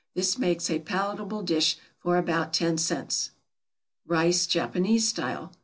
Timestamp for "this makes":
0.15-0.67